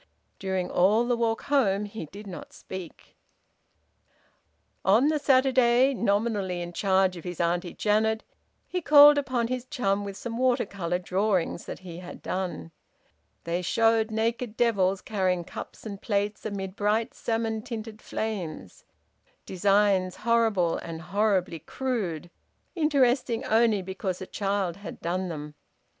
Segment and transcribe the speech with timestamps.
[0.39, 3.15] During all the walk home he did not speak.
[4.83, 8.23] On the Saturday, nominally in charge of his Auntie Janet,
[8.65, 12.71] he called upon his chum with some water colour drawings that he had done;
[13.43, 18.83] they showed naked devils carrying cups and plates amid bright salmon tinted flames:
[19.45, 22.31] designs horrible, and horribly crude,
[22.73, 25.53] interesting only because a child had done them.